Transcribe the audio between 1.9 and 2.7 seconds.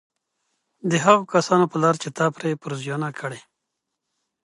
چي تا پرې